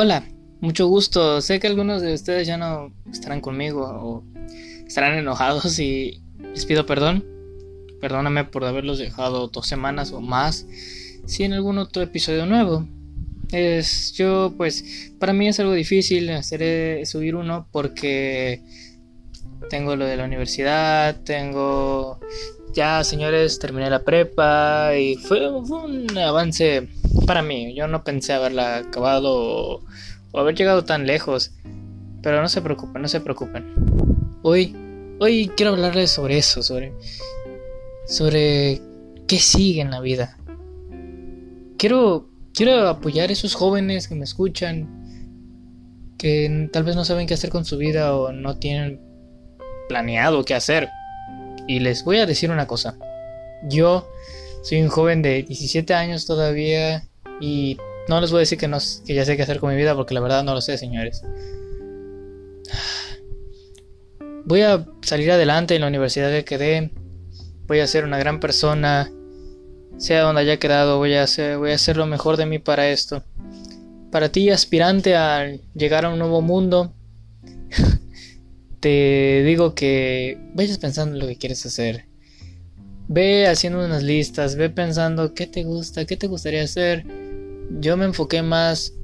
Hola, 0.00 0.22
mucho 0.60 0.86
gusto. 0.86 1.40
Sé 1.40 1.58
que 1.58 1.66
algunos 1.66 2.02
de 2.02 2.14
ustedes 2.14 2.46
ya 2.46 2.56
no 2.56 2.94
estarán 3.10 3.40
conmigo 3.40 3.82
o 3.82 4.22
estarán 4.86 5.18
enojados 5.18 5.76
y 5.80 6.22
les 6.54 6.66
pido 6.66 6.86
perdón. 6.86 7.26
Perdóname 8.00 8.44
por 8.44 8.64
haberlos 8.64 9.00
dejado 9.00 9.48
dos 9.48 9.66
semanas 9.66 10.12
o 10.12 10.20
más 10.20 10.68
sin 11.26 11.52
algún 11.52 11.78
otro 11.78 12.00
episodio 12.00 12.46
nuevo. 12.46 12.86
Es 13.50 14.12
yo 14.12 14.54
pues 14.56 14.84
para 15.18 15.32
mí 15.32 15.48
es 15.48 15.58
algo 15.58 15.72
difícil 15.72 16.30
hacer 16.30 17.04
subir 17.04 17.34
uno 17.34 17.66
porque 17.72 18.62
tengo 19.70 19.96
lo 19.96 20.04
de 20.06 20.16
la 20.16 20.26
universidad, 20.26 21.20
tengo 21.24 22.20
ya 22.72 23.02
señores 23.02 23.58
terminé 23.58 23.90
la 23.90 24.04
prepa 24.04 24.96
y 24.96 25.16
fue, 25.16 25.50
un 25.50 26.16
avance 26.16 26.86
para 27.26 27.42
mí. 27.42 27.74
Yo 27.74 27.86
no 27.88 28.04
pensé 28.04 28.32
haberla 28.32 28.78
acabado 28.78 29.82
o, 30.32 30.38
haber 30.38 30.54
llegado 30.54 30.84
tan 30.84 31.06
lejos. 31.06 31.52
Pero 32.22 32.42
no 32.42 32.48
se 32.48 32.62
preocupen, 32.62 33.02
no 33.02 33.08
se 33.08 33.20
preocupen. 33.20 33.64
Hoy, 34.42 34.74
hoy 35.20 35.50
quiero 35.56 35.72
hablarles 35.72 36.10
sobre 36.10 36.38
eso, 36.38 36.62
sobre, 36.62 36.92
sobre 38.06 38.80
qué 39.26 39.38
sigue 39.38 39.80
en 39.80 39.90
la 39.90 40.00
vida. 40.00 40.36
Quiero, 41.76 42.28
quiero 42.54 42.88
apoyar 42.88 43.30
a 43.30 43.32
esos 43.32 43.54
jóvenes 43.54 44.08
que 44.08 44.16
me 44.16 44.24
escuchan, 44.24 44.88
que 46.18 46.68
tal 46.72 46.82
vez 46.82 46.96
no 46.96 47.04
saben 47.04 47.28
qué 47.28 47.34
hacer 47.34 47.50
con 47.50 47.64
su 47.64 47.76
vida 47.76 48.16
o 48.16 48.32
no 48.32 48.58
tienen 48.58 49.00
planeado 49.88 50.44
qué 50.44 50.54
hacer. 50.54 50.88
Y 51.68 51.80
les 51.80 52.04
voy 52.04 52.18
a 52.18 52.26
decir 52.26 52.50
una 52.50 52.66
cosa. 52.66 52.98
Yo 53.68 54.08
soy 54.62 54.82
un 54.82 54.88
joven 54.88 55.22
de 55.22 55.42
17 55.42 55.94
años 55.94 56.26
todavía 56.26 57.08
y 57.40 57.76
no 58.08 58.20
les 58.20 58.30
voy 58.30 58.38
a 58.38 58.40
decir 58.40 58.58
que, 58.58 58.68
no, 58.68 58.78
ya 59.04 59.24
sé 59.24 59.36
qué 59.36 59.42
hacer 59.42 59.60
con 59.60 59.70
mi 59.70 59.76
vida 59.76 59.94
porque 59.94 60.14
la 60.14 60.20
verdad 60.20 60.42
no 60.42 60.54
lo 60.54 60.60
sé, 60.60 60.78
señores. 60.78 61.22
Voy 64.44 64.62
a 64.62 64.86
salir 65.02 65.30
adelante 65.30 65.74
en 65.74 65.82
la 65.82 65.88
universidad 65.88 66.30
que 66.30 66.44
quedé. 66.44 66.90
Voy 67.66 67.80
a 67.80 67.86
ser 67.86 68.04
una 68.04 68.18
gran 68.18 68.40
persona. 68.40 69.12
Sea 69.98 70.22
donde 70.22 70.40
haya 70.40 70.58
quedado, 70.58 70.96
voy 70.96 71.14
a 71.14 71.24
hacer, 71.24 71.58
voy 71.58 71.72
a 71.72 71.74
hacer 71.74 71.98
lo 71.98 72.06
mejor 72.06 72.38
de 72.38 72.46
mí 72.46 72.58
para 72.58 72.88
esto. 72.88 73.22
Para 74.10 74.30
ti, 74.30 74.48
aspirante 74.48 75.16
a 75.16 75.46
llegar 75.74 76.06
a 76.06 76.08
un 76.08 76.18
nuevo 76.18 76.40
mundo, 76.40 76.94
te 78.80 79.42
digo 79.44 79.74
que 79.74 80.38
vayas 80.54 80.78
pensando 80.78 81.14
en 81.14 81.20
lo 81.20 81.26
que 81.26 81.36
quieres 81.36 81.66
hacer. 81.66 82.07
Ve 83.08 83.46
haciendo 83.46 83.84
unas 83.84 84.02
listas, 84.02 84.56
ve 84.56 84.68
pensando 84.68 85.34
qué 85.34 85.46
te 85.46 85.64
gusta, 85.64 86.04
qué 86.04 86.16
te 86.16 86.26
gustaría 86.26 86.62
hacer. 86.62 87.06
Yo 87.80 87.96
me 87.96 88.04
enfoqué 88.04 88.42
más 88.42 88.94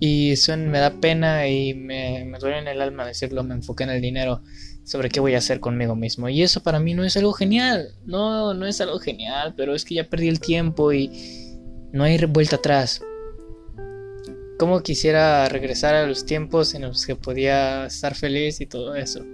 y 0.00 0.32
eso 0.32 0.56
me 0.56 0.80
da 0.80 0.90
pena 1.00 1.46
y 1.46 1.74
me, 1.74 2.24
me 2.24 2.38
duele 2.38 2.58
en 2.58 2.68
el 2.68 2.80
alma 2.80 3.06
decirlo, 3.06 3.44
me 3.44 3.54
enfoqué 3.54 3.84
en 3.84 3.90
el 3.90 4.02
dinero 4.02 4.42
sobre 4.84 5.08
qué 5.08 5.20
voy 5.20 5.34
a 5.34 5.38
hacer 5.38 5.60
conmigo 5.60 5.94
mismo. 5.94 6.28
Y 6.28 6.42
eso 6.42 6.62
para 6.62 6.80
mí 6.80 6.94
no 6.94 7.04
es 7.04 7.16
algo 7.16 7.32
genial, 7.32 7.94
no, 8.04 8.54
no 8.54 8.66
es 8.66 8.80
algo 8.80 8.98
genial, 8.98 9.54
pero 9.56 9.74
es 9.74 9.84
que 9.84 9.94
ya 9.94 10.08
perdí 10.08 10.28
el 10.28 10.40
tiempo 10.40 10.92
y 10.92 11.08
no 11.92 12.04
hay 12.04 12.18
vuelta 12.26 12.56
atrás. 12.56 13.02
Como 14.58 14.82
quisiera 14.82 15.48
regresar 15.48 15.94
a 15.94 16.06
los 16.06 16.26
tiempos 16.26 16.74
en 16.74 16.82
los 16.82 17.06
que 17.06 17.16
podía 17.16 17.86
estar 17.86 18.14
feliz 18.14 18.60
y 18.60 18.66
todo 18.66 18.94
eso. 18.94 19.24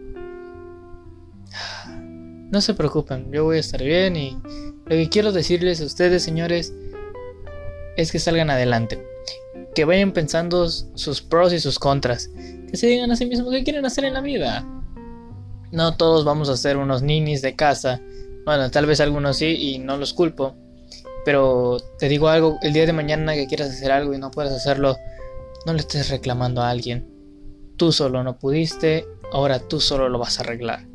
No 2.50 2.60
se 2.62 2.74
preocupen, 2.74 3.30
yo 3.30 3.44
voy 3.44 3.58
a 3.58 3.60
estar 3.60 3.82
bien 3.82 4.16
y 4.16 4.38
lo 4.86 4.96
que 4.96 5.08
quiero 5.10 5.32
decirles 5.32 5.82
a 5.82 5.84
ustedes, 5.84 6.22
señores, 6.22 6.72
es 7.98 8.10
que 8.10 8.18
salgan 8.18 8.48
adelante. 8.48 9.04
Que 9.74 9.84
vayan 9.84 10.12
pensando 10.12 10.68
sus 10.68 11.20
pros 11.20 11.52
y 11.52 11.60
sus 11.60 11.78
contras. 11.78 12.30
Que 12.70 12.76
se 12.76 12.86
digan 12.86 13.10
a 13.10 13.16
sí 13.16 13.26
mismos 13.26 13.52
qué 13.52 13.64
quieren 13.64 13.84
hacer 13.84 14.04
en 14.04 14.14
la 14.14 14.22
vida. 14.22 14.66
No 15.72 15.96
todos 15.96 16.24
vamos 16.24 16.48
a 16.48 16.56
ser 16.56 16.78
unos 16.78 17.02
ninis 17.02 17.42
de 17.42 17.54
casa. 17.54 18.00
Bueno, 18.46 18.70
tal 18.70 18.86
vez 18.86 19.00
algunos 19.00 19.36
sí 19.36 19.74
y 19.74 19.78
no 19.78 19.98
los 19.98 20.14
culpo. 20.14 20.54
Pero 21.26 21.76
te 21.98 22.08
digo 22.08 22.28
algo, 22.28 22.58
el 22.62 22.72
día 22.72 22.86
de 22.86 22.94
mañana 22.94 23.34
que 23.34 23.46
quieras 23.46 23.68
hacer 23.68 23.92
algo 23.92 24.14
y 24.14 24.18
no 24.18 24.30
puedes 24.30 24.52
hacerlo, 24.52 24.96
no 25.66 25.74
le 25.74 25.80
estés 25.80 26.08
reclamando 26.08 26.62
a 26.62 26.70
alguien. 26.70 27.06
Tú 27.76 27.92
solo 27.92 28.24
no 28.24 28.38
pudiste, 28.38 29.04
ahora 29.32 29.58
tú 29.58 29.80
solo 29.80 30.08
lo 30.08 30.18
vas 30.18 30.38
a 30.38 30.42
arreglar. 30.42 30.86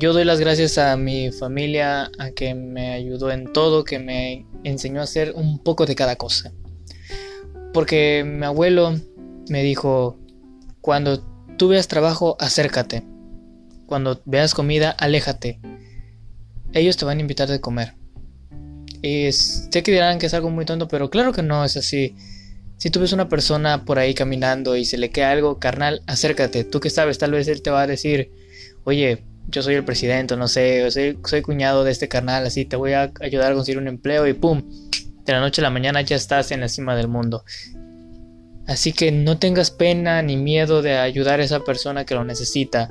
Yo 0.00 0.12
doy 0.12 0.24
las 0.24 0.38
gracias 0.38 0.78
a 0.78 0.96
mi 0.96 1.32
familia, 1.32 2.08
a 2.20 2.30
que 2.30 2.54
me 2.54 2.92
ayudó 2.92 3.32
en 3.32 3.52
todo, 3.52 3.82
que 3.82 3.98
me 3.98 4.46
enseñó 4.62 5.00
a 5.00 5.04
hacer 5.04 5.32
un 5.34 5.58
poco 5.58 5.86
de 5.86 5.96
cada 5.96 6.14
cosa. 6.14 6.52
Porque 7.72 8.22
mi 8.24 8.46
abuelo 8.46 8.96
me 9.48 9.64
dijo, 9.64 10.16
cuando 10.80 11.18
tú 11.56 11.66
veas 11.66 11.88
trabajo, 11.88 12.36
acércate. 12.38 13.02
Cuando 13.86 14.22
veas 14.24 14.54
comida, 14.54 14.90
aléjate. 14.90 15.58
Ellos 16.72 16.96
te 16.96 17.04
van 17.04 17.18
a 17.18 17.22
invitar 17.22 17.48
de 17.48 17.60
comer. 17.60 17.94
Y 19.02 19.32
sé 19.32 19.82
que 19.82 19.90
dirán 19.90 20.20
que 20.20 20.26
es 20.26 20.34
algo 20.34 20.50
muy 20.50 20.64
tonto, 20.64 20.86
pero 20.86 21.10
claro 21.10 21.32
que 21.32 21.42
no 21.42 21.64
es 21.64 21.76
así. 21.76 22.14
Si 22.76 22.90
tú 22.90 23.00
ves 23.00 23.12
una 23.12 23.28
persona 23.28 23.84
por 23.84 23.98
ahí 23.98 24.14
caminando 24.14 24.76
y 24.76 24.84
se 24.84 24.96
le 24.96 25.10
queda 25.10 25.32
algo, 25.32 25.58
carnal, 25.58 26.02
acércate. 26.06 26.62
Tú 26.62 26.78
que 26.78 26.88
sabes, 26.88 27.18
tal 27.18 27.32
vez 27.32 27.48
él 27.48 27.62
te 27.62 27.70
va 27.70 27.82
a 27.82 27.86
decir, 27.88 28.30
oye, 28.84 29.24
yo 29.48 29.62
soy 29.62 29.74
el 29.74 29.84
presidente, 29.84 30.36
no 30.36 30.48
sé, 30.48 30.90
soy, 30.90 31.18
soy 31.24 31.42
cuñado 31.42 31.84
de 31.84 31.90
este 31.90 32.08
carnal, 32.08 32.46
así 32.46 32.64
te 32.64 32.76
voy 32.76 32.92
a 32.92 33.12
ayudar 33.20 33.52
a 33.52 33.54
conseguir 33.54 33.78
un 33.78 33.88
empleo 33.88 34.26
y 34.26 34.34
pum, 34.34 34.62
de 35.24 35.32
la 35.32 35.40
noche 35.40 35.60
a 35.60 35.64
la 35.64 35.70
mañana 35.70 36.00
ya 36.02 36.16
estás 36.16 36.50
en 36.52 36.60
la 36.60 36.68
cima 36.68 36.96
del 36.96 37.08
mundo. 37.08 37.44
Así 38.66 38.92
que 38.92 39.10
no 39.10 39.38
tengas 39.38 39.70
pena 39.70 40.20
ni 40.22 40.36
miedo 40.36 40.82
de 40.82 40.98
ayudar 40.98 41.40
a 41.40 41.44
esa 41.44 41.60
persona 41.60 42.04
que 42.04 42.14
lo 42.14 42.24
necesita. 42.24 42.90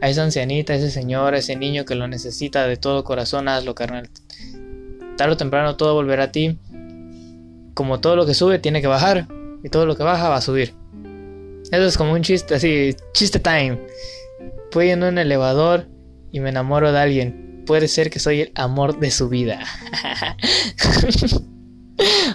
A 0.00 0.08
esa 0.08 0.22
ancianita, 0.22 0.74
a 0.74 0.76
ese 0.76 0.90
señor, 0.90 1.34
a 1.34 1.38
ese 1.38 1.56
niño 1.56 1.84
que 1.84 1.94
lo 1.94 2.06
necesita 2.06 2.66
de 2.66 2.76
todo 2.76 3.04
corazón, 3.04 3.48
hazlo, 3.48 3.74
carnal. 3.74 4.10
Tarde 5.16 5.32
o 5.32 5.36
temprano 5.36 5.76
todo 5.76 5.94
volverá 5.94 6.24
a 6.24 6.32
ti 6.32 6.58
como 7.78 8.00
todo 8.00 8.16
lo 8.16 8.26
que 8.26 8.34
sube 8.34 8.58
tiene 8.58 8.80
que 8.80 8.88
bajar 8.88 9.28
y 9.62 9.68
todo 9.68 9.86
lo 9.86 9.96
que 9.96 10.02
baja 10.02 10.28
va 10.28 10.36
a 10.36 10.40
subir. 10.40 10.74
Eso 11.70 11.84
es 11.84 11.96
como 11.96 12.12
un 12.12 12.22
chiste, 12.22 12.56
así, 12.56 12.94
chiste 13.12 13.38
time. 13.38 13.78
Voy 14.72 14.90
en 14.90 15.02
un 15.02 15.18
elevador 15.18 15.88
y 16.30 16.40
me 16.40 16.50
enamoro 16.50 16.92
de 16.92 16.98
alguien. 16.98 17.64
Puede 17.66 17.88
ser 17.88 18.10
que 18.10 18.18
soy 18.18 18.42
el 18.42 18.52
amor 18.54 18.98
de 18.98 19.10
su 19.10 19.28
vida. 19.28 19.58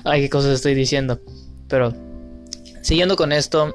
Ay, 0.04 0.22
qué 0.22 0.30
cosas 0.30 0.54
estoy 0.54 0.76
diciendo. 0.76 1.20
Pero, 1.68 1.94
siguiendo 2.82 3.16
con 3.16 3.32
esto, 3.32 3.74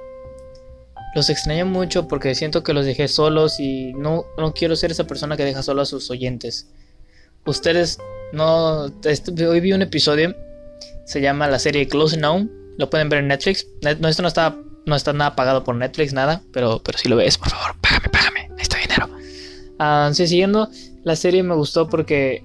los 1.14 1.30
extraño 1.30 1.66
mucho 1.66 2.06
porque 2.06 2.34
siento 2.34 2.62
que 2.62 2.74
los 2.74 2.86
dejé 2.86 3.08
solos 3.08 3.58
y 3.58 3.92
no, 3.94 4.24
no 4.36 4.54
quiero 4.54 4.76
ser 4.76 4.90
esa 4.90 5.06
persona 5.06 5.36
que 5.36 5.44
deja 5.44 5.62
solo 5.62 5.82
a 5.82 5.86
sus 5.86 6.10
oyentes. 6.10 6.68
Ustedes 7.46 7.98
no... 8.32 8.86
Hoy 9.48 9.60
vi 9.60 9.72
un 9.72 9.82
episodio 9.82 10.34
se 11.08 11.22
llama 11.22 11.48
la 11.48 11.58
serie 11.58 11.88
Close 11.88 12.18
Now. 12.18 12.46
Lo 12.76 12.90
pueden 12.90 13.08
ver 13.08 13.20
en 13.20 13.28
Netflix. 13.28 13.66
Esto 13.80 14.22
no 14.22 14.28
está, 14.28 14.58
no 14.84 14.94
está 14.94 15.14
nada 15.14 15.34
pagado 15.34 15.64
por 15.64 15.74
Netflix, 15.74 16.12
nada. 16.12 16.42
Pero, 16.52 16.82
pero 16.84 16.98
si 16.98 17.08
lo 17.08 17.16
ves, 17.16 17.38
por 17.38 17.48
favor, 17.48 17.74
Sí, 20.12 20.26
siguiendo, 20.26 20.68
la 21.04 21.16
serie 21.16 21.42
me 21.42 21.54
gustó 21.54 21.88
porque 21.88 22.42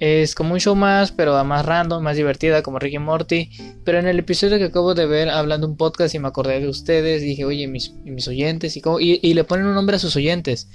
es 0.00 0.36
como 0.36 0.54
un 0.54 0.60
show 0.60 0.76
más, 0.76 1.10
pero 1.10 1.42
más 1.44 1.66
random, 1.66 2.02
más 2.02 2.16
divertida, 2.16 2.62
como 2.62 2.78
Ricky 2.78 2.98
Morty. 2.98 3.50
Pero 3.84 3.98
en 3.98 4.06
el 4.06 4.18
episodio 4.18 4.58
que 4.58 4.64
acabo 4.64 4.94
de 4.94 5.06
ver, 5.06 5.28
hablando 5.28 5.66
un 5.66 5.76
podcast 5.76 6.14
y 6.14 6.18
me 6.18 6.28
acordé 6.28 6.60
de 6.60 6.68
ustedes, 6.68 7.22
dije, 7.22 7.44
oye, 7.44 7.66
mis, 7.66 7.92
mis 8.04 8.28
oyentes, 8.28 8.76
y, 8.76 8.82
y, 9.00 9.34
le 9.34 9.44
ponen 9.44 9.66
un 9.66 9.74
nombre 9.74 9.96
a 9.96 9.98
sus 9.98 10.14
oyentes. 10.14 10.68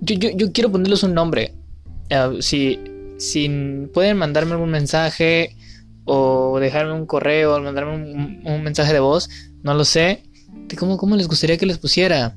Yo, 0.00 0.16
yo, 0.16 0.30
yo 0.34 0.52
quiero 0.52 0.72
ponerles 0.72 1.04
un 1.04 1.14
nombre. 1.14 1.54
Uh, 2.10 2.42
si, 2.42 2.78
si 3.18 3.48
pueden 3.94 4.18
mandarme 4.18 4.52
algún 4.52 4.70
mensaje 4.70 5.56
o 6.04 6.58
dejarme 6.60 6.92
un 6.92 7.06
correo 7.06 7.54
o 7.54 7.60
mandarme 7.60 7.94
un, 8.44 8.62
mensaje 8.62 8.92
de 8.92 9.00
voz, 9.00 9.30
no 9.62 9.74
lo 9.74 9.84
sé, 9.84 10.24
cómo, 10.78 10.98
cómo 10.98 11.16
les 11.16 11.28
gustaría 11.28 11.56
que 11.56 11.66
les 11.66 11.78
pusiera. 11.78 12.36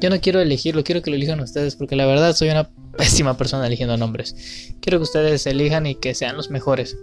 Yo 0.00 0.10
no 0.10 0.20
quiero 0.20 0.40
elegirlo, 0.40 0.84
quiero 0.84 1.02
que 1.02 1.10
lo 1.10 1.16
elijan 1.16 1.40
ustedes, 1.40 1.76
porque 1.76 1.96
la 1.96 2.06
verdad 2.06 2.34
soy 2.34 2.50
una 2.50 2.70
pésima 2.96 3.36
persona 3.36 3.66
eligiendo 3.66 3.96
nombres. 3.96 4.74
Quiero 4.80 4.98
que 4.98 5.04
ustedes 5.04 5.46
elijan 5.46 5.86
y 5.86 5.94
que 5.94 6.14
sean 6.14 6.36
los 6.36 6.50
mejores. 6.50 6.96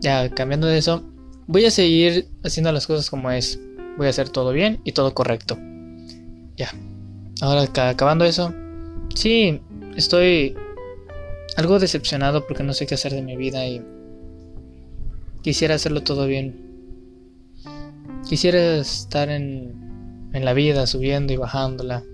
Ya, 0.00 0.28
cambiando 0.30 0.66
de 0.66 0.78
eso, 0.78 1.04
voy 1.46 1.64
a 1.64 1.70
seguir 1.70 2.28
haciendo 2.44 2.72
las 2.72 2.86
cosas 2.86 3.10
como 3.10 3.30
es. 3.30 3.58
Voy 3.96 4.06
a 4.06 4.10
hacer 4.10 4.28
todo 4.28 4.52
bien 4.52 4.80
y 4.84 4.92
todo 4.92 5.14
correcto. 5.14 5.58
Ya. 6.56 6.72
Ahora, 7.40 7.62
acabando 7.62 8.24
eso, 8.24 8.54
sí, 9.14 9.60
estoy 9.96 10.54
algo 11.56 11.78
decepcionado 11.78 12.46
porque 12.46 12.62
no 12.62 12.72
sé 12.72 12.86
qué 12.86 12.94
hacer 12.94 13.12
de 13.12 13.22
mi 13.22 13.36
vida 13.36 13.66
y 13.66 13.82
Quisiera 15.42 15.74
hacerlo 15.74 16.02
todo 16.02 16.26
bien. 16.26 16.54
Quisiera 18.28 18.76
estar 18.76 19.30
en, 19.30 19.74
en 20.32 20.44
la 20.44 20.52
vida, 20.52 20.86
subiendo 20.86 21.32
y 21.32 21.36
bajándola. 21.36 22.04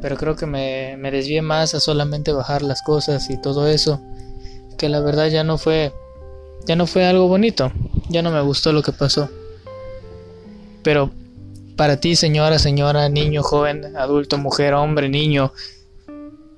Pero 0.00 0.16
creo 0.16 0.36
que 0.36 0.46
me, 0.46 0.96
me 0.96 1.10
desvié 1.10 1.42
más 1.42 1.74
a 1.74 1.80
solamente 1.80 2.32
bajar 2.32 2.62
las 2.62 2.82
cosas 2.82 3.28
y 3.30 3.40
todo 3.40 3.68
eso. 3.68 4.00
Que 4.78 4.88
la 4.88 5.00
verdad 5.00 5.28
ya 5.28 5.44
no 5.44 5.58
fue. 5.58 5.92
Ya 6.66 6.76
no 6.76 6.86
fue 6.86 7.06
algo 7.06 7.28
bonito. 7.28 7.72
Ya 8.08 8.22
no 8.22 8.30
me 8.30 8.40
gustó 8.40 8.72
lo 8.72 8.82
que 8.82 8.92
pasó. 8.92 9.28
Pero 10.82 11.10
para 11.76 11.98
ti, 11.98 12.16
señora, 12.16 12.58
señora, 12.58 13.08
niño, 13.08 13.42
joven, 13.42 13.96
adulto, 13.96 14.38
mujer, 14.38 14.74
hombre, 14.74 15.08
niño, 15.08 15.52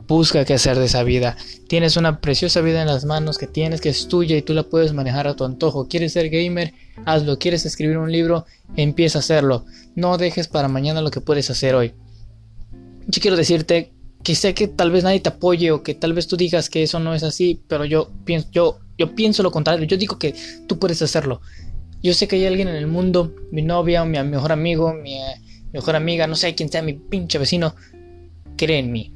busca 0.06 0.44
qué 0.44 0.54
hacer 0.54 0.78
de 0.78 0.86
esa 0.86 1.02
vida. 1.02 1.36
Tienes 1.68 1.96
una 1.96 2.20
preciosa 2.20 2.60
vida 2.60 2.80
en 2.82 2.88
las 2.88 3.04
manos 3.04 3.38
que 3.38 3.46
tienes, 3.46 3.80
que 3.80 3.88
es 3.88 4.08
tuya 4.08 4.36
y 4.36 4.42
tú 4.42 4.54
la 4.54 4.62
puedes 4.62 4.92
manejar 4.92 5.26
a 5.26 5.36
tu 5.36 5.44
antojo. 5.44 5.88
¿Quieres 5.88 6.12
ser 6.12 6.28
gamer? 6.28 6.74
Hazlo. 7.04 7.38
¿Quieres 7.38 7.64
escribir 7.66 7.98
un 7.98 8.12
libro? 8.12 8.46
Empieza 8.76 9.18
a 9.18 9.20
hacerlo. 9.20 9.64
No 9.94 10.18
dejes 10.18 10.48
para 10.48 10.68
mañana 10.68 11.00
lo 11.00 11.10
que 11.10 11.20
puedes 11.20 11.50
hacer 11.50 11.74
hoy. 11.74 11.94
Yo 13.06 13.20
quiero 13.20 13.36
decirte 13.36 13.92
que 14.22 14.34
sé 14.34 14.54
que 14.54 14.68
tal 14.68 14.90
vez 14.90 15.04
nadie 15.04 15.20
te 15.20 15.30
apoye 15.30 15.70
o 15.72 15.82
que 15.82 15.94
tal 15.94 16.12
vez 16.12 16.28
tú 16.28 16.36
digas 16.36 16.70
que 16.70 16.82
eso 16.82 17.00
no 17.00 17.14
es 17.14 17.22
así, 17.22 17.60
pero 17.68 17.84
yo 17.84 18.10
pienso, 18.24 18.48
yo, 18.52 19.14
pienso 19.14 19.42
lo 19.42 19.50
contrario. 19.50 19.86
Yo 19.86 19.96
digo 19.96 20.18
que 20.18 20.34
tú 20.66 20.78
puedes 20.78 21.02
hacerlo. 21.02 21.40
Yo 22.02 22.14
sé 22.14 22.28
que 22.28 22.36
hay 22.36 22.46
alguien 22.46 22.68
en 22.68 22.76
el 22.76 22.86
mundo, 22.86 23.34
mi 23.50 23.62
novia, 23.62 24.04
mi 24.04 24.22
mejor 24.22 24.52
amigo, 24.52 24.92
mi 24.94 25.18
mejor 25.72 25.96
amiga, 25.96 26.26
no 26.26 26.36
sé 26.36 26.54
quién 26.54 26.68
sea, 26.68 26.82
mi 26.82 26.94
pinche 26.94 27.38
vecino, 27.38 27.74
cree 28.56 28.78
en 28.78 28.92
mí. 28.92 29.12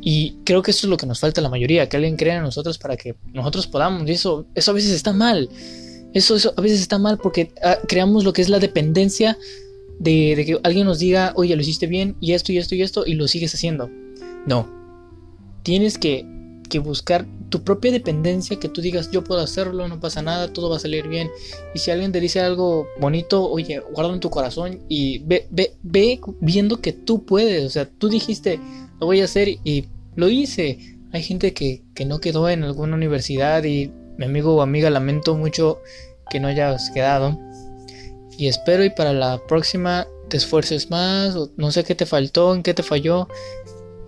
Y 0.00 0.36
creo 0.44 0.62
que 0.62 0.70
eso 0.70 0.86
es 0.86 0.90
lo 0.90 0.96
que 0.96 1.06
nos 1.06 1.20
falta 1.20 1.40
la 1.40 1.48
mayoría, 1.48 1.88
que 1.88 1.96
alguien 1.96 2.16
crea 2.16 2.36
en 2.36 2.42
nosotros 2.42 2.78
para 2.78 2.96
que 2.96 3.16
nosotros 3.32 3.66
podamos. 3.66 4.08
Y 4.08 4.12
eso, 4.12 4.46
eso 4.54 4.70
a 4.70 4.74
veces 4.74 4.92
está 4.92 5.12
mal. 5.12 5.48
Eso, 6.14 6.36
eso 6.36 6.54
a 6.56 6.60
veces 6.60 6.80
está 6.80 6.98
mal 6.98 7.18
porque 7.18 7.52
ah, 7.62 7.78
creamos 7.86 8.24
lo 8.24 8.32
que 8.32 8.42
es 8.42 8.48
la 8.48 8.58
dependencia 8.58 9.36
de, 9.98 10.44
que 10.46 10.58
alguien 10.62 10.86
nos 10.86 10.98
diga, 10.98 11.32
oye, 11.36 11.54
lo 11.54 11.62
hiciste 11.62 11.86
bien 11.86 12.16
y 12.20 12.32
esto 12.32 12.52
y 12.52 12.58
esto 12.58 12.74
y 12.74 12.82
esto 12.82 13.04
y 13.06 13.14
lo 13.14 13.28
sigues 13.28 13.54
haciendo. 13.54 13.90
No. 14.46 14.68
Tienes 15.62 15.98
que, 15.98 16.24
que 16.68 16.78
buscar 16.78 17.26
tu 17.48 17.62
propia 17.62 17.90
dependencia, 17.90 18.58
que 18.58 18.68
tú 18.68 18.80
digas, 18.80 19.10
yo 19.10 19.24
puedo 19.24 19.40
hacerlo, 19.40 19.88
no 19.88 20.00
pasa 20.00 20.22
nada, 20.22 20.52
todo 20.52 20.70
va 20.70 20.76
a 20.76 20.80
salir 20.80 21.08
bien. 21.08 21.30
Y 21.74 21.78
si 21.78 21.90
alguien 21.90 22.12
te 22.12 22.20
dice 22.20 22.40
algo 22.40 22.86
bonito, 23.00 23.48
oye, 23.48 23.80
guarda 23.92 24.12
en 24.12 24.20
tu 24.20 24.30
corazón 24.30 24.80
y 24.88 25.18
ve, 25.20 25.46
ve, 25.50 25.74
ve 25.82 26.20
viendo 26.40 26.80
que 26.80 26.92
tú 26.92 27.24
puedes. 27.24 27.64
O 27.64 27.70
sea, 27.70 27.88
tú 27.88 28.08
dijiste, 28.08 28.60
lo 29.00 29.06
voy 29.06 29.20
a 29.20 29.24
hacer 29.24 29.48
y 29.48 29.86
lo 30.14 30.28
hice. 30.28 30.98
Hay 31.12 31.22
gente 31.22 31.54
que, 31.54 31.82
que 31.94 32.04
no 32.04 32.20
quedó 32.20 32.48
en 32.48 32.64
alguna 32.64 32.94
universidad 32.94 33.64
y 33.64 33.90
mi 34.18 34.26
amigo 34.26 34.54
o 34.54 34.62
amiga 34.62 34.90
lamento 34.90 35.34
mucho 35.34 35.80
que 36.30 36.40
no 36.40 36.48
hayas 36.48 36.90
quedado. 36.90 37.38
Y 38.36 38.48
espero 38.48 38.84
y 38.84 38.90
para 38.90 39.12
la 39.12 39.40
próxima 39.48 40.06
te 40.28 40.36
esfuerces 40.36 40.90
más, 40.90 41.34
o 41.34 41.50
no 41.56 41.72
sé 41.72 41.84
qué 41.84 41.94
te 41.94 42.06
faltó, 42.06 42.54
en 42.54 42.62
qué 42.62 42.74
te 42.74 42.82
falló, 42.82 43.28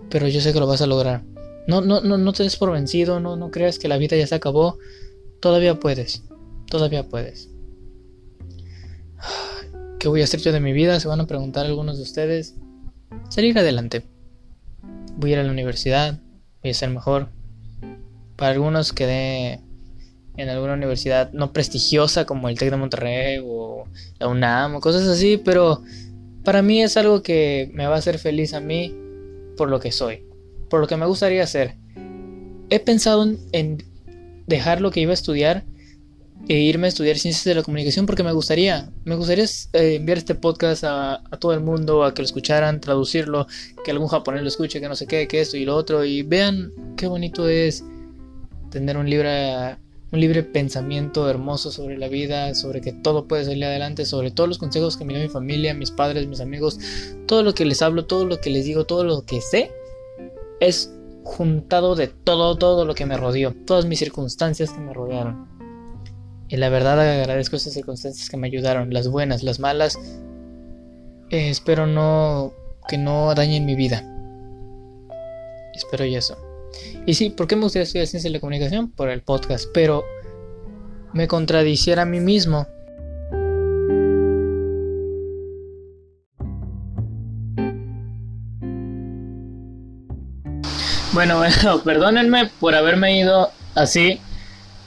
pero 0.09 0.27
yo 0.27 0.39
sé 0.39 0.53
que 0.53 0.59
lo 0.59 0.67
vas 0.67 0.81
a 0.81 0.87
lograr. 0.87 1.23
No, 1.67 1.81
no, 1.81 2.01
no, 2.01 2.17
no 2.17 2.33
te 2.33 2.43
des 2.43 2.55
por 2.55 2.71
vencido, 2.71 3.19
no, 3.19 3.35
no 3.35 3.51
creas 3.51 3.79
que 3.79 3.87
la 3.87 3.97
vida 3.97 4.17
ya 4.17 4.27
se 4.27 4.35
acabó. 4.35 4.77
Todavía 5.39 5.79
puedes, 5.79 6.23
todavía 6.67 7.07
puedes. 7.07 7.49
¿Qué 9.99 10.07
voy 10.07 10.21
a 10.21 10.23
hacer 10.23 10.39
yo 10.39 10.51
de 10.51 10.59
mi 10.59 10.73
vida? 10.73 10.99
Se 10.99 11.07
van 11.07 11.21
a 11.21 11.27
preguntar 11.27 11.65
algunos 11.65 11.97
de 11.97 12.03
ustedes. 12.03 12.55
Salir 13.29 13.57
adelante. 13.57 14.03
Voy 15.17 15.31
a 15.31 15.33
ir 15.33 15.39
a 15.39 15.43
la 15.43 15.51
universidad, 15.51 16.19
voy 16.61 16.71
a 16.71 16.73
ser 16.73 16.89
mejor. 16.89 17.29
Para 18.35 18.53
algunos 18.53 18.93
quedé 18.93 19.61
en 20.37 20.49
alguna 20.49 20.73
universidad 20.73 21.31
no 21.33 21.53
prestigiosa 21.53 22.25
como 22.25 22.49
el 22.49 22.57
TEC 22.57 22.71
de 22.71 22.77
Monterrey 22.77 23.41
o 23.43 23.85
la 24.19 24.27
UNAM 24.27 24.75
o 24.75 24.81
cosas 24.81 25.07
así, 25.07 25.37
pero 25.37 25.81
para 26.43 26.61
mí 26.61 26.81
es 26.81 26.97
algo 26.97 27.21
que 27.21 27.69
me 27.73 27.85
va 27.85 27.95
a 27.95 27.99
hacer 27.99 28.17
feliz 28.17 28.53
a 28.53 28.59
mí 28.59 28.95
por 29.57 29.69
lo 29.69 29.79
que 29.79 29.91
soy, 29.91 30.23
por 30.71 30.79
lo 30.79 30.87
que 30.87 30.97
me 30.97 31.05
gustaría 31.05 31.43
hacer. 31.43 31.75
He 32.71 32.79
pensado 32.79 33.29
en 33.51 33.83
dejar 34.47 34.81
lo 34.81 34.89
que 34.89 35.01
iba 35.01 35.11
a 35.11 35.13
estudiar 35.13 35.65
e 36.47 36.57
irme 36.59 36.87
a 36.87 36.89
estudiar 36.89 37.19
ciencias 37.19 37.43
de 37.43 37.53
la 37.53 37.61
comunicación 37.61 38.05
porque 38.05 38.23
me 38.23 38.31
gustaría, 38.31 38.89
me 39.03 39.15
gustaría 39.15 39.43
eh, 39.73 39.95
enviar 39.95 40.17
este 40.17 40.33
podcast 40.33 40.83
a, 40.85 41.21
todo 41.39 41.53
el 41.53 41.59
mundo, 41.59 42.03
a 42.03 42.13
que 42.13 42.21
lo 42.21 42.25
escucharan, 42.25 42.79
traducirlo, 42.79 43.47
que 43.83 43.91
algún 43.91 44.07
japonés 44.07 44.41
lo 44.41 44.47
escuche, 44.47 44.79
que 44.79 44.87
no 44.87 44.95
sé 44.95 45.05
qué, 45.05 45.27
que 45.27 45.41
esto 45.41 45.57
y 45.57 45.65
lo 45.65 45.75
otro, 45.75 46.03
y 46.03 46.23
vean 46.23 46.71
qué 46.97 47.05
bonito 47.05 47.47
es 47.47 47.83
tener 48.71 48.97
un 48.97 49.09
libro 49.09 49.29
un 50.13 50.19
libre 50.19 50.43
pensamiento 50.43 51.29
hermoso 51.29 51.71
sobre 51.71 51.97
la 51.97 52.09
vida, 52.09 52.53
sobre 52.53 52.81
que 52.81 52.91
todo 52.91 53.27
puede 53.27 53.45
salir 53.45 53.63
adelante, 53.63 54.05
sobre 54.05 54.29
todos 54.29 54.49
los 54.49 54.57
consejos 54.57 54.97
que 54.97 55.05
me 55.05 55.13
dio 55.13 55.21
mi 55.21 55.29
familia, 55.29 55.73
mis 55.73 55.91
padres, 55.91 56.27
mis 56.27 56.41
amigos, 56.41 56.79
todo 57.27 57.43
lo 57.43 57.53
que 57.53 57.63
les 57.63 57.81
hablo, 57.81 58.05
todo 58.05 58.25
lo 58.25 58.41
que 58.41 58.49
les 58.49 58.65
digo, 58.65 58.83
todo 58.85 59.05
lo 59.05 59.23
que 59.25 59.39
sé, 59.39 59.71
es 60.61 60.93
juntado 61.23 61.95
de 61.95 62.07
todo, 62.07 62.57
todo 62.57 62.85
lo 62.85 62.95
que 62.95 63.05
me 63.05 63.17
rodeó, 63.17 63.53
todas 63.65 63.85
mis 63.85 63.99
circunstancias 63.99 64.71
que 64.71 64.79
me 64.79 64.93
rodearon. 64.93 65.49
Y 66.47 66.57
la 66.57 66.69
verdad 66.69 66.99
agradezco 66.99 67.55
esas 67.55 67.73
circunstancias 67.73 68.29
que 68.29 68.37
me 68.37 68.47
ayudaron, 68.47 68.93
las 68.93 69.07
buenas, 69.07 69.43
las 69.43 69.59
malas. 69.59 69.97
Eh, 71.29 71.49
espero 71.49 71.87
no 71.87 72.53
que 72.87 72.97
no 72.97 73.33
dañen 73.33 73.65
mi 73.65 73.75
vida. 73.75 74.05
Espero 75.73 76.05
y 76.05 76.15
eso. 76.15 76.37
Y 77.05 77.15
sí, 77.15 77.31
¿por 77.31 77.47
qué 77.47 77.55
me 77.55 77.63
gustaría 77.63 77.83
estudiar 77.83 78.07
ciencia 78.07 78.29
de 78.29 78.35
la 78.35 78.39
comunicación? 78.39 78.91
Por 78.91 79.09
el 79.09 79.23
podcast, 79.23 79.65
pero 79.73 80.03
me 81.13 81.27
contradiciera 81.27 82.03
a 82.03 82.05
mí 82.05 82.19
mismo. 82.19 82.67
Bueno, 91.13 91.37
bueno, 91.63 91.81
perdónenme 91.83 92.47
por 92.59 92.75
haberme 92.75 93.17
ido 93.19 93.51
así. 93.75 94.19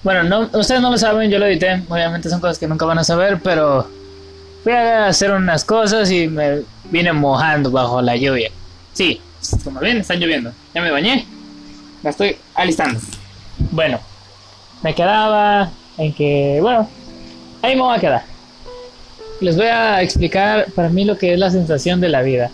Bueno, 0.02 0.22
no, 0.22 0.50
ustedes 0.58 0.80
no 0.80 0.90
lo 0.90 0.98
saben, 0.98 1.30
yo 1.30 1.38
lo 1.38 1.46
edité. 1.46 1.82
Obviamente 1.88 2.28
son 2.28 2.40
cosas 2.40 2.58
que 2.58 2.66
nunca 2.66 2.84
van 2.84 2.98
a 2.98 3.04
saber, 3.04 3.40
pero 3.42 3.88
fui 4.62 4.72
a 4.72 5.06
hacer 5.06 5.30
unas 5.30 5.64
cosas 5.64 6.10
y 6.10 6.28
me 6.28 6.62
vine 6.90 7.12
mojando 7.12 7.70
bajo 7.70 8.02
la 8.02 8.16
lluvia. 8.16 8.50
Sí, 8.92 9.20
como 9.62 9.80
ven, 9.80 9.98
están 9.98 10.20
lloviendo. 10.20 10.52
Ya 10.74 10.82
me 10.82 10.90
bañé 10.90 11.26
la 12.04 12.10
estoy 12.10 12.36
alistando. 12.54 13.00
Bueno, 13.70 13.98
me 14.82 14.94
quedaba 14.94 15.70
en 15.96 16.12
que, 16.12 16.58
bueno, 16.60 16.88
ahí 17.62 17.74
me 17.74 17.82
voy 17.82 17.96
a 17.96 18.00
quedar. 18.00 18.22
Les 19.40 19.56
voy 19.56 19.66
a 19.66 20.02
explicar 20.02 20.66
para 20.74 20.90
mí 20.90 21.04
lo 21.04 21.18
que 21.18 21.32
es 21.32 21.38
la 21.38 21.50
sensación 21.50 22.00
de 22.00 22.10
la 22.10 22.22
vida. 22.22 22.50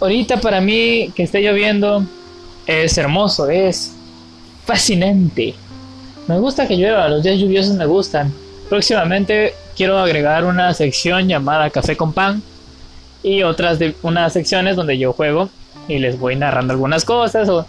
Ahorita 0.00 0.38
para 0.38 0.60
mí 0.60 1.12
que 1.14 1.22
esté 1.22 1.42
lloviendo 1.42 2.04
es 2.66 2.96
hermoso, 2.98 3.48
es 3.48 3.92
fascinante. 4.64 5.54
Me 6.26 6.38
gusta 6.38 6.66
que 6.66 6.76
llueva, 6.76 7.08
los 7.08 7.22
días 7.22 7.38
lluviosos 7.38 7.74
me 7.74 7.86
gustan. 7.86 8.32
Próximamente 8.68 9.54
quiero 9.76 9.98
agregar 9.98 10.44
una 10.44 10.72
sección 10.72 11.28
llamada 11.28 11.70
Café 11.70 11.96
con 11.96 12.12
Pan 12.12 12.42
y 13.22 13.42
otras 13.42 13.78
de 13.78 13.94
unas 14.02 14.32
secciones 14.32 14.76
donde 14.76 14.98
yo 14.98 15.12
juego 15.12 15.50
y 15.88 15.98
les 15.98 16.18
voy 16.18 16.36
narrando 16.36 16.72
algunas 16.72 17.04
cosas 17.04 17.48
o 17.48 17.66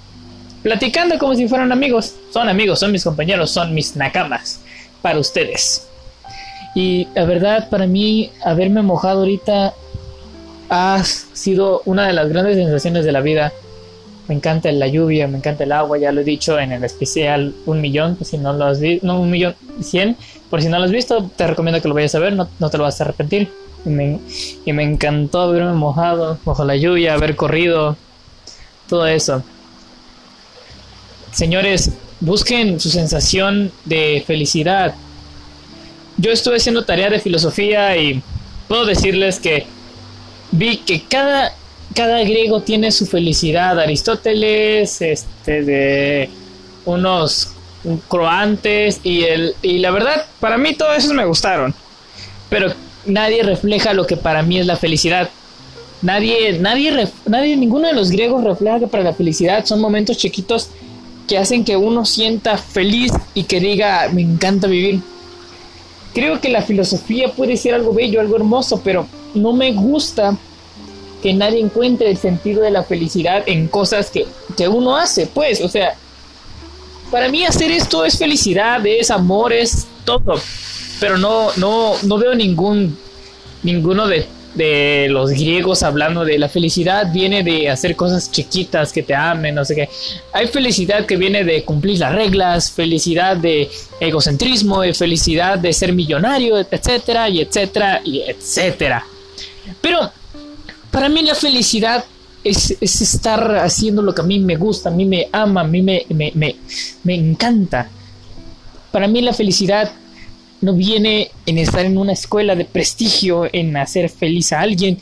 platicando 0.64 1.18
como 1.18 1.36
si 1.36 1.48
fueran 1.48 1.72
amigos. 1.72 2.16
Son 2.32 2.48
amigos, 2.50 2.80
son 2.80 2.92
mis 2.92 3.04
compañeros, 3.04 3.52
son 3.52 3.74
mis 3.74 3.96
nakamas 3.96 4.62
para 5.02 5.20
ustedes. 5.20 5.88
Y 6.75 7.08
la 7.16 7.25
verdad, 7.25 7.70
para 7.70 7.88
mí, 7.88 8.32
haberme 8.44 8.82
mojado 8.82 9.20
ahorita 9.20 9.74
ha 10.70 11.04
sido 11.04 11.82
una 11.86 12.08
de 12.08 12.14
las 12.14 12.30
grandes 12.30 12.56
sensaciones 12.56 13.06
de 13.06 13.12
la 13.12 13.22
vida. 13.22 13.54
Me 14.27 14.36
encanta 14.36 14.72
la 14.72 14.88
lluvia, 14.88 15.27
me 15.27 15.38
encanta 15.38 15.63
el 15.63 15.72
agua, 15.72 15.98
ya 15.98 16.12
lo 16.12 16.22
he 16.22 16.24
dicho 16.24 16.58
en 16.60 16.72
el 16.72 16.84
especial 16.84 17.53
un 17.65 17.79
millón, 17.79 18.17
si 18.24 18.38
no 18.38 18.53
lo 18.53 18.65
has 18.65 18.79
visto, 18.79 19.05
no 19.05 19.22
un 19.22 19.29
millón, 19.29 19.55
cien, 19.82 20.17
por 20.50 20.62
si 20.62 20.67
no 20.67 20.79
lo 20.79 20.86
has 20.86 20.91
visto, 20.91 21.29
te 21.36 21.46
recomiendo 21.46 21.82
que 21.82 21.88
lo 21.88 21.94
vayas 21.94 22.15
a 22.15 22.20
ver, 22.20 22.34
no, 22.34 22.50
no 22.60 22.70
te 22.70 22.77
lo 22.77 22.84
vas 22.84 23.00
a 23.00 23.03
arrepentir. 23.03 23.51
Y 23.86 23.89
me, 23.89 24.20
y 24.65 24.74
me 24.74 24.84
encantó 24.84 25.41
haberme 25.41 25.74
mojado 25.74 26.39
bajo 26.44 26.65
la 26.65 26.75
lluvia, 26.75 27.13
haber 27.13 27.36
corrido, 27.36 27.96
todo 28.89 29.05
eso. 29.05 29.44
Señores, 31.32 31.91
busquen 32.20 32.79
su 32.79 32.89
sensación 32.89 33.72
de 33.86 34.24
felicidad. 34.25 34.96
Yo 36.17 36.32
estuve 36.32 36.55
haciendo 36.55 36.86
tarea 36.86 37.10
de 37.10 37.20
filosofía 37.20 37.96
y 37.98 38.24
puedo 38.67 38.86
decirles 38.86 39.39
que 39.39 39.67
vi 40.51 40.77
que 40.77 41.03
cada, 41.03 41.53
cada 41.96 42.20
griego 42.24 42.62
tiene 42.62 42.92
su 42.92 43.08
felicidad. 43.08 43.80
Aristóteles, 43.80 45.02
este, 45.02 45.64
de 45.64 46.30
unos 46.86 47.50
croantes 48.08 49.00
y, 49.04 49.24
el, 49.24 49.56
y 49.62 49.80
la 49.80 49.92
verdad, 49.92 50.25
para 50.40 50.58
mí 50.58 50.75
todos 50.75 50.98
esos 50.98 51.14
me 51.14 51.25
gustaron. 51.25 51.74
Pero 52.50 52.74
nadie 53.06 53.44
refleja 53.44 53.94
lo 53.94 54.06
que 54.06 54.18
para 54.18 54.44
mí 54.44 54.60
es 54.60 54.66
la 54.66 54.75
felicidad. 54.75 55.30
Nadie, 56.02 56.60
nadie, 56.60 57.08
nadie, 57.25 57.56
ninguno 57.56 57.88
de 57.88 57.94
los 57.94 58.12
griegos 58.12 58.44
refleja 58.44 58.80
que 58.80 58.88
para 58.88 59.04
la 59.04 59.14
felicidad 59.14 59.66
son 59.66 59.80
momentos 59.80 60.18
chiquitos 60.18 60.70
que 61.28 61.38
hacen 61.38 61.64
que 61.64 61.78
uno 61.78 62.06
sienta 62.06 62.58
feliz 62.58 63.12
y 63.34 63.44
que 63.44 63.60
diga, 63.60 64.10
me 64.14 64.22
encanta 64.22 64.68
vivir. 64.68 65.02
Creo 66.14 66.40
que 66.40 66.50
la 66.50 66.62
filosofía 66.62 67.30
puede 67.30 67.58
ser 67.58 67.74
algo 67.74 67.94
bello, 67.94 68.20
algo 68.20 68.36
hermoso, 68.36 68.82
pero 68.84 69.08
no 69.34 69.54
me 69.54 69.72
gusta 69.72 70.38
que 71.25 71.34
nadie 71.34 71.60
encuentre 71.60 72.12
el 72.12 72.17
sentido 72.17 72.62
de 72.62 72.70
la 72.70 72.84
felicidad 72.84 73.41
en 73.48 73.67
cosas 73.67 74.12
que, 74.12 74.27
que 74.55 74.67
uno 74.67 74.96
hace, 74.96 75.25
pues, 75.25 75.60
o 75.60 75.67
sea, 75.67 75.96
para 77.10 77.29
mí 77.29 77.44
hacer 77.44 77.72
esto 77.72 78.05
es 78.05 78.20
felicidad, 78.20 78.86
es 78.86 79.10
amor, 79.10 79.51
es 79.51 79.88
todo, 80.05 80.39
pero 81.00 81.17
no, 81.17 81.48
no, 81.58 81.94
no 82.03 82.17
veo 82.20 82.36
ningún, 82.36 82.96
ninguno 83.63 84.05
de, 84.05 84.27
de 84.53 85.08
los 85.10 85.32
griegos 85.32 85.82
hablando 85.82 86.25
de 86.25 86.38
la 86.38 86.48
felicidad 86.48 87.12
viene 87.12 87.41
de 87.41 87.72
hacer 87.72 87.96
cosas 87.96 88.29
chiquitas 88.29 88.94
que 88.94 89.01
te 89.01 89.15
amen, 89.15 89.55
no 89.55 89.65
sé 89.65 89.74
qué. 89.74 89.89
Hay 90.32 90.46
felicidad 90.46 91.08
que 91.08 91.17
viene 91.17 91.44
de 91.44 91.63
cumplir 91.63 91.98
las 91.98 92.13
reglas, 92.13 92.72
felicidad 92.72 93.36
de 93.36 93.67
egocentrismo, 94.00 94.82
de 94.82 94.94
felicidad 94.94 95.58
de 95.58 95.74
ser 95.74 95.91
millonario, 95.91 96.60
etcétera, 96.60 97.29
y 97.29 97.41
etcétera, 97.41 98.01
y 98.03 98.22
etcétera. 98.22 99.03
Pero 99.82 100.12
para 100.96 101.10
mí 101.10 101.24
la 101.24 101.36
felicidad 101.36 102.06
es, 102.42 102.72
estar 102.80 103.58
haciendo 103.58 104.02
lo 104.02 104.16
que 104.16 104.22
a 104.22 104.24
mí 104.24 104.40
me 104.40 104.56
gusta, 104.56 104.88
a 104.88 104.94
mí 104.94 105.04
me 105.04 105.28
ama, 105.34 105.60
a 105.60 105.64
mí 105.66 105.82
me, 105.82 106.06
me, 106.08 106.32
me, 107.04 107.16
encanta. 107.16 107.90
Para 108.94 109.10
mí 109.10 109.20
la 109.20 109.34
felicidad 109.34 109.92
no 110.62 110.72
viene 110.74 111.32
en 111.46 111.58
estar 111.58 111.86
en 111.86 111.98
una 111.98 112.14
escuela 112.14 112.56
de 112.56 112.64
prestigio, 112.64 113.46
en 113.52 113.75
hacer 113.75 114.10
feliz 114.10 114.54
a 114.54 114.62
alguien. 114.62 114.98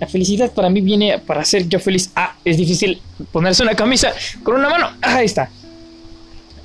La 0.00 0.06
felicidad 0.06 0.50
para 0.50 0.70
mí 0.70 0.80
viene 0.80 1.18
para 1.18 1.42
hacer 1.42 1.68
yo 1.68 1.78
feliz. 1.78 2.10
Ah, 2.16 2.36
es 2.42 2.56
difícil 2.56 3.02
ponerse 3.30 3.62
una 3.62 3.74
camisa 3.74 4.14
con 4.42 4.54
una 4.54 4.70
mano. 4.70 4.92
Ah, 5.02 5.16
ahí 5.16 5.26
está. 5.26 5.50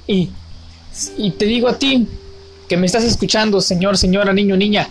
Y, 0.08 0.30
y 1.18 1.32
te 1.32 1.44
digo 1.44 1.68
a 1.68 1.78
ti 1.78 2.08
que 2.70 2.78
me 2.78 2.86
estás 2.86 3.04
escuchando, 3.04 3.60
señor, 3.60 3.98
señora, 3.98 4.32
niño, 4.32 4.56
niña, 4.56 4.88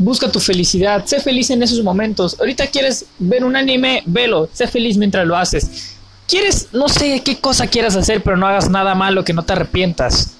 Busca 0.00 0.32
tu 0.32 0.40
felicidad, 0.40 1.04
sé 1.04 1.20
feliz 1.20 1.50
en 1.50 1.62
esos 1.62 1.82
momentos. 1.84 2.40
Ahorita 2.40 2.66
quieres 2.68 3.04
ver 3.18 3.44
un 3.44 3.54
anime, 3.54 4.02
velo, 4.06 4.48
sé 4.50 4.66
feliz 4.66 4.96
mientras 4.96 5.26
lo 5.26 5.36
haces. 5.36 5.98
Quieres, 6.26 6.68
no 6.72 6.88
sé 6.88 7.22
qué 7.22 7.38
cosa 7.38 7.66
quieras 7.66 7.96
hacer, 7.96 8.22
pero 8.22 8.38
no 8.38 8.46
hagas 8.46 8.70
nada 8.70 8.94
malo 8.94 9.24
que 9.24 9.34
no 9.34 9.42
te 9.42 9.52
arrepientas. 9.52 10.32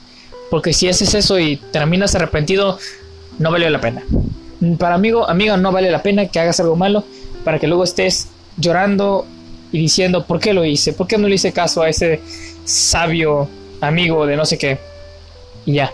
Porque 0.51 0.73
si 0.73 0.89
haces 0.89 1.13
eso 1.13 1.39
y 1.39 1.57
terminas 1.57 2.15
arrepentido, 2.15 2.79
no 3.39 3.51
vale 3.51 3.69
la 3.69 3.83
pena. 3.83 4.03
Para 4.79 4.95
amigo, 4.95 5.29
amiga, 5.29 5.59
no 5.59 5.73
vale 5.73 5.91
la 5.91 6.03
pena 6.03 6.27
que 6.27 6.41
hagas 6.41 6.59
algo 6.61 6.77
malo 6.77 7.05
para 7.45 7.59
que 7.59 7.67
luego 7.67 7.85
estés 7.85 8.29
llorando 8.57 9.27
y 9.73 9.79
diciendo, 9.79 10.25
¿por 10.27 10.41
qué 10.41 10.55
lo 10.55 10.65
hice? 10.65 10.95
¿Por 10.95 11.07
qué 11.07 11.19
no 11.19 11.29
le 11.29 11.35
hice 11.35 11.53
caso 11.53 11.83
a 11.83 11.91
ese 11.91 12.23
sabio 12.65 13.47
amigo 13.83 14.27
de 14.27 14.37
no 14.37 14.47
sé 14.47 14.57
qué? 14.57 14.79
Y 15.67 15.75
ya. 15.75 15.93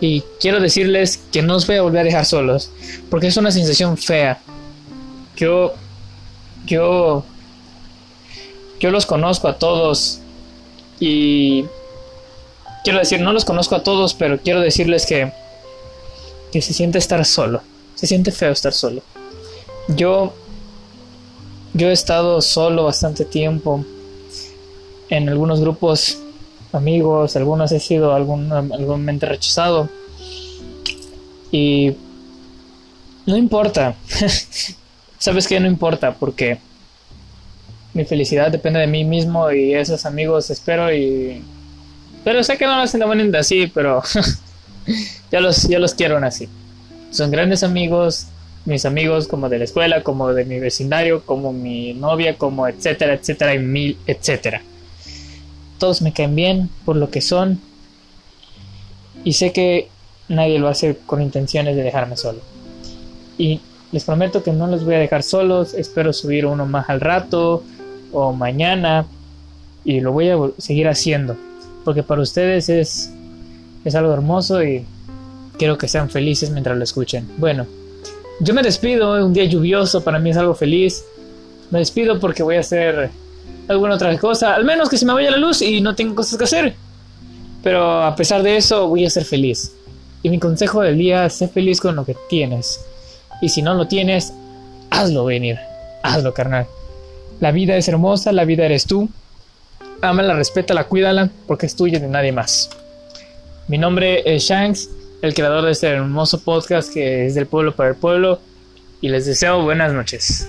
Y 0.00 0.22
quiero 0.40 0.60
decirles 0.60 1.20
que 1.32 1.42
no 1.42 1.56
os 1.56 1.66
voy 1.66 1.76
a 1.76 1.82
volver 1.82 2.02
a 2.02 2.04
dejar 2.04 2.26
solos, 2.26 2.70
porque 3.10 3.28
es 3.28 3.36
una 3.36 3.50
sensación 3.50 3.96
fea. 3.96 4.40
Yo, 5.36 5.74
yo, 6.66 7.24
yo 8.78 8.90
los 8.90 9.06
conozco 9.06 9.48
a 9.48 9.58
todos 9.58 10.20
y 11.00 11.64
quiero 12.84 12.98
decir, 12.98 13.20
no 13.20 13.32
los 13.32 13.44
conozco 13.44 13.74
a 13.74 13.82
todos, 13.82 14.14
pero 14.14 14.38
quiero 14.38 14.60
decirles 14.60 15.06
que, 15.06 15.32
que 16.52 16.60
se 16.60 16.74
siente 16.74 16.98
estar 16.98 17.24
solo, 17.24 17.62
se 17.94 18.06
siente 18.06 18.32
feo 18.32 18.52
estar 18.52 18.72
solo. 18.72 19.02
Yo, 19.88 20.34
yo 21.72 21.88
he 21.88 21.92
estado 21.92 22.42
solo 22.42 22.84
bastante 22.84 23.24
tiempo 23.24 23.84
en 25.08 25.28
algunos 25.28 25.60
grupos 25.60 26.18
amigos, 26.76 27.36
algunos 27.36 27.72
he 27.72 27.80
sido 27.80 28.14
algún, 28.14 28.52
algunamente 28.52 29.26
rechazado. 29.26 29.88
Y 31.50 31.94
no 33.26 33.36
importa. 33.36 33.96
Sabes 35.18 35.48
que 35.48 35.58
no 35.58 35.66
importa 35.66 36.14
porque 36.14 36.58
mi 37.94 38.04
felicidad 38.04 38.52
depende 38.52 38.78
de 38.80 38.86
mí 38.86 39.04
mismo 39.04 39.50
y 39.50 39.74
esos 39.74 40.06
amigos 40.06 40.50
espero 40.50 40.94
y... 40.94 41.42
Pero 42.22 42.42
sé 42.44 42.58
que 42.58 42.66
no 42.66 42.76
lo 42.76 42.82
hacen 42.82 43.30
de 43.32 43.38
así, 43.38 43.68
pero 43.72 44.02
ya, 45.30 45.40
los, 45.40 45.62
ya 45.68 45.78
los 45.78 45.94
quiero 45.94 46.18
así. 46.18 46.48
Son 47.10 47.30
grandes 47.30 47.62
amigos, 47.62 48.26
mis 48.64 48.84
amigos 48.84 49.28
como 49.28 49.48
de 49.48 49.58
la 49.58 49.64
escuela, 49.64 50.02
como 50.02 50.34
de 50.34 50.44
mi 50.44 50.58
vecindario, 50.58 51.24
como 51.24 51.52
mi 51.52 51.94
novia, 51.94 52.36
como 52.36 52.66
etcétera, 52.68 53.14
etcétera 53.14 53.54
y 53.54 53.60
mil, 53.60 53.98
etcétera. 54.06 54.62
Todos 55.78 56.02
me 56.02 56.12
caen 56.12 56.34
bien 56.34 56.70
por 56.84 56.96
lo 56.96 57.10
que 57.10 57.20
son. 57.20 57.60
Y 59.24 59.34
sé 59.34 59.52
que 59.52 59.88
nadie 60.28 60.58
lo 60.58 60.68
hace 60.68 60.96
con 61.06 61.20
intenciones 61.20 61.76
de 61.76 61.82
dejarme 61.82 62.16
solo. 62.16 62.38
Y 63.38 63.60
les 63.92 64.04
prometo 64.04 64.42
que 64.42 64.52
no 64.52 64.66
los 64.66 64.84
voy 64.84 64.94
a 64.94 64.98
dejar 64.98 65.22
solos. 65.22 65.74
Espero 65.74 66.12
subir 66.12 66.46
uno 66.46 66.66
más 66.66 66.88
al 66.88 67.00
rato 67.00 67.62
o 68.12 68.32
mañana. 68.32 69.06
Y 69.84 70.00
lo 70.00 70.12
voy 70.12 70.28
a 70.30 70.36
seguir 70.58 70.88
haciendo. 70.88 71.36
Porque 71.84 72.02
para 72.02 72.22
ustedes 72.22 72.68
es, 72.68 73.12
es 73.84 73.94
algo 73.94 74.12
hermoso 74.12 74.62
y 74.62 74.84
quiero 75.58 75.78
que 75.78 75.88
sean 75.88 76.10
felices 76.10 76.50
mientras 76.50 76.76
lo 76.76 76.84
escuchen. 76.84 77.28
Bueno, 77.38 77.66
yo 78.40 78.54
me 78.54 78.62
despido. 78.62 79.24
Un 79.24 79.32
día 79.32 79.44
lluvioso 79.44 80.02
para 80.02 80.18
mí 80.18 80.30
es 80.30 80.36
algo 80.36 80.54
feliz. 80.54 81.04
Me 81.70 81.78
despido 81.78 82.20
porque 82.20 82.42
voy 82.42 82.56
a 82.56 82.60
hacer 82.60 83.10
alguna 83.68 83.94
otra 83.94 84.16
cosa. 84.18 84.54
Al 84.54 84.64
menos 84.64 84.88
que 84.88 84.98
se 84.98 85.06
me 85.06 85.12
vaya 85.12 85.30
la 85.30 85.36
luz 85.36 85.62
y 85.62 85.80
no 85.80 85.94
tengo 85.94 86.14
cosas 86.14 86.38
que 86.38 86.44
hacer. 86.44 86.74
Pero 87.62 88.02
a 88.02 88.14
pesar 88.14 88.42
de 88.42 88.56
eso, 88.56 88.88
voy 88.88 89.04
a 89.04 89.10
ser 89.10 89.24
feliz. 89.24 89.72
Y 90.22 90.30
mi 90.30 90.38
consejo 90.38 90.82
del 90.82 90.98
día, 90.98 91.28
sé 91.30 91.48
feliz 91.48 91.80
con 91.80 91.96
lo 91.96 92.04
que 92.04 92.16
tienes. 92.28 92.84
Y 93.40 93.48
si 93.48 93.62
no 93.62 93.74
lo 93.74 93.86
tienes, 93.86 94.32
hazlo 94.90 95.24
venir. 95.24 95.58
Hazlo, 96.02 96.32
carnal. 96.32 96.66
La 97.40 97.52
vida 97.52 97.76
es 97.76 97.88
hermosa, 97.88 98.32
la 98.32 98.44
vida 98.44 98.64
eres 98.64 98.86
tú. 98.86 99.08
Ámala, 100.00 100.34
respétala, 100.34 100.84
cuídala, 100.84 101.30
porque 101.46 101.66
es 101.66 101.76
tuya 101.76 101.98
de 101.98 102.08
nadie 102.08 102.32
más. 102.32 102.70
Mi 103.68 103.78
nombre 103.78 104.22
es 104.24 104.44
Shanks, 104.44 104.88
el 105.22 105.34
creador 105.34 105.64
de 105.64 105.72
este 105.72 105.88
hermoso 105.88 106.40
podcast 106.40 106.92
que 106.92 107.26
es 107.26 107.34
del 107.34 107.46
pueblo 107.46 107.74
para 107.74 107.90
el 107.90 107.96
pueblo. 107.96 108.40
Y 109.00 109.08
les 109.08 109.26
deseo 109.26 109.62
buenas 109.62 109.92
noches. 109.92 110.48